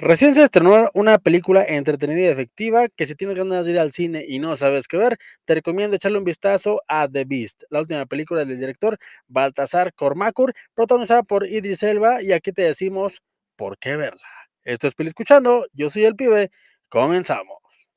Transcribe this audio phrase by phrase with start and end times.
[0.00, 3.90] Recién se estrenó una película entretenida y efectiva que si tienes ganas de ir al
[3.90, 7.80] cine y no sabes qué ver, te recomiendo echarle un vistazo a The Beast, la
[7.80, 13.22] última película del director Baltasar Kormakur, protagonizada por Idris Elba y aquí te decimos
[13.56, 14.22] por qué verla.
[14.62, 16.52] Esto es Pili Escuchando, yo soy el pibe,
[16.88, 17.88] comenzamos.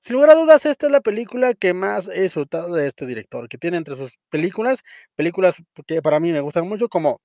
[0.00, 3.48] Sin lugar a dudas, esta es la película que más he disfrutado de este director,
[3.48, 4.82] que tiene entre sus películas,
[5.16, 7.22] películas que para mí me gustan mucho como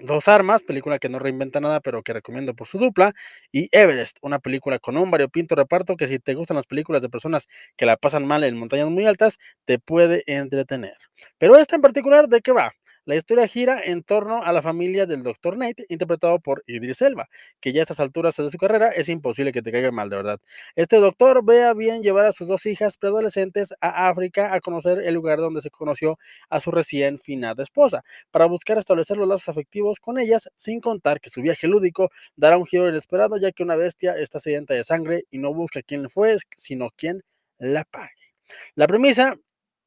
[0.00, 3.14] Dos Armas, película que no reinventa nada, pero que recomiendo por su dupla.
[3.50, 7.08] Y Everest, una película con un variopinto reparto que si te gustan las películas de
[7.08, 10.94] personas que la pasan mal en montañas muy altas, te puede entretener.
[11.38, 12.72] Pero esta en particular, ¿de qué va?
[13.08, 15.56] La historia gira en torno a la familia del Dr.
[15.56, 19.50] Nate, interpretado por Idris Elba, que ya a estas alturas de su carrera es imposible
[19.50, 20.40] que te caiga mal, de verdad.
[20.76, 24.98] Este doctor ve a bien llevar a sus dos hijas preadolescentes a África a conocer
[24.98, 26.18] el lugar donde se conoció
[26.50, 31.18] a su recién finada esposa, para buscar establecer los lazos afectivos con ellas, sin contar
[31.18, 34.84] que su viaje lúdico dará un giro inesperado, ya que una bestia está sedienta de
[34.84, 37.22] sangre y no busca quién fue, sino quién
[37.56, 38.34] la pague.
[38.74, 39.38] La premisa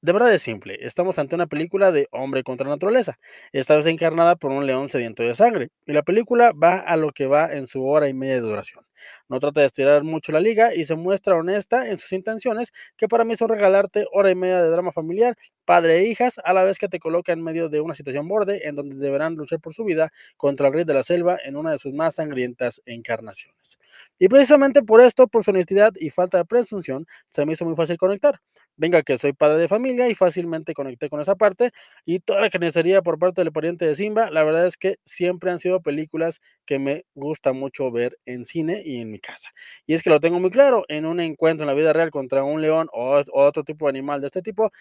[0.01, 3.17] de verdad es simple, estamos ante una película de hombre contra naturaleza,
[3.51, 7.11] esta vez encarnada por un león sediento de sangre, y la película va a lo
[7.11, 8.83] que va en su hora y media de duración.
[9.29, 13.07] No trata de estirar mucho la liga y se muestra honesta en sus intenciones, que
[13.07, 15.35] para mí son regalarte hora y media de drama familiar,
[15.65, 18.67] padre e hijas, a la vez que te coloca en medio de una situación borde
[18.67, 21.71] en donde deberán luchar por su vida contra el rey de la selva en una
[21.71, 23.77] de sus más sangrientas encarnaciones.
[24.19, 27.75] Y precisamente por esto, por su honestidad y falta de presunción, se me hizo muy
[27.75, 28.39] fácil conectar.
[28.77, 31.71] Venga que soy padre de familia y fácilmente conecté con esa parte
[32.05, 35.51] y toda la necesitaría por parte del pariente de Simba, la verdad es que siempre
[35.51, 39.49] han sido películas que me gusta mucho ver en cine en mi casa.
[39.85, 42.43] Y es que lo tengo muy claro, en un encuentro en la vida real contra
[42.43, 44.71] un león o, otro tipo de animal de este tipo,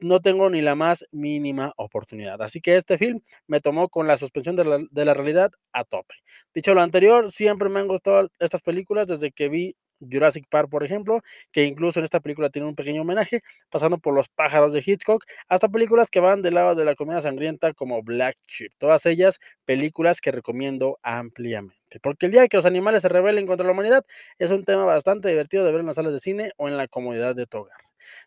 [0.00, 2.42] no tengo ni la más mínima oportunidad.
[2.42, 5.84] Así que este film me tomó con la suspensión de la, de la realidad a
[5.84, 6.14] tope.
[6.54, 10.84] Dicho lo anterior, siempre me han gustado estas películas desde que vi Jurassic Park, por
[10.84, 11.20] ejemplo,
[11.52, 15.24] que incluso en esta película tiene un pequeño homenaje, pasando por Los pájaros de Hitchcock,
[15.48, 18.72] hasta películas que van del lado de la comedia sangrienta como Black Sheep.
[18.78, 22.00] Todas ellas películas que recomiendo ampliamente.
[22.02, 24.04] Porque el día que los animales se rebelen contra la humanidad
[24.38, 26.88] es un tema bastante divertido de ver en las salas de cine o en la
[26.88, 27.78] comodidad de tu hogar.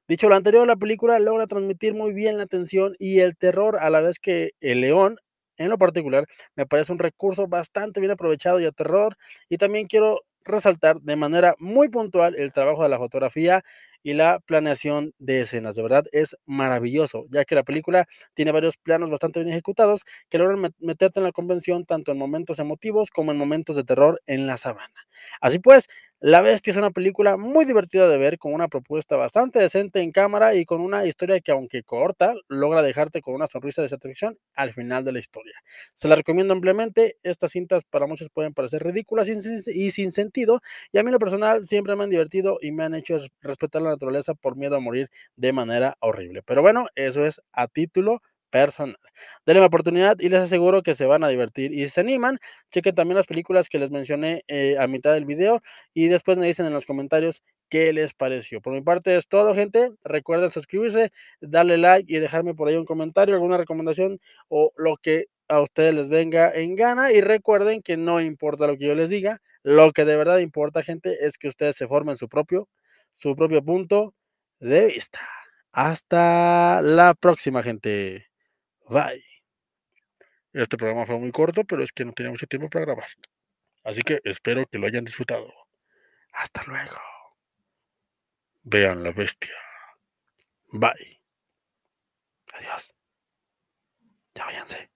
[0.07, 3.89] Dicho lo anterior, la película logra transmitir muy bien la tensión y el terror a
[3.89, 5.17] la vez que el león
[5.57, 6.25] en lo particular,
[6.55, 9.17] me parece un recurso bastante bien aprovechado y a terror.
[9.49, 13.63] Y también quiero resaltar de manera muy puntual el trabajo de la fotografía
[14.03, 15.75] y la planeación de escenas.
[15.75, 20.37] De verdad es maravilloso, ya que la película tiene varios planos bastante bien ejecutados que
[20.37, 24.47] logran meterte en la convención tanto en momentos emotivos como en momentos de terror en
[24.47, 25.05] la sabana.
[25.41, 25.87] Así pues,
[26.21, 30.11] la Bestia es una película muy divertida de ver, con una propuesta bastante decente en
[30.11, 34.37] cámara y con una historia que, aunque corta, logra dejarte con una sonrisa de satisfacción
[34.53, 35.53] al final de la historia.
[35.95, 37.17] Se la recomiendo ampliamente.
[37.23, 41.19] Estas cintas para muchos pueden parecer ridículas y sin sentido, y a mí en lo
[41.19, 44.79] personal siempre me han divertido y me han hecho respetar la naturaleza por miedo a
[44.81, 46.43] morir de manera horrible.
[46.43, 48.97] Pero bueno, eso es a título personal.
[49.45, 51.73] Denle la oportunidad y les aseguro que se van a divertir.
[51.73, 52.39] Y si se animan,
[52.71, 55.61] chequen también las películas que les mencioné eh, a mitad del video
[55.93, 58.61] y después me dicen en los comentarios qué les pareció.
[58.61, 59.91] Por mi parte es todo, gente.
[60.03, 61.11] Recuerden suscribirse,
[61.41, 65.93] darle like y dejarme por ahí un comentario, alguna recomendación o lo que a ustedes
[65.93, 67.11] les venga en gana.
[67.11, 70.83] Y recuerden que no importa lo que yo les diga, lo que de verdad importa,
[70.83, 72.69] gente, es que ustedes se formen su propio,
[73.13, 74.13] su propio punto
[74.59, 75.19] de vista.
[75.71, 78.28] Hasta la próxima, gente.
[78.89, 79.23] Bye.
[80.51, 83.07] Este programa fue muy corto, pero es que no tenía mucho tiempo para grabar.
[83.83, 85.47] Así que espero que lo hayan disfrutado.
[86.33, 86.97] Hasta luego.
[88.63, 89.55] Vean la bestia.
[90.71, 91.21] Bye.
[92.53, 92.95] Adiós.
[94.33, 94.89] Ya váyanse.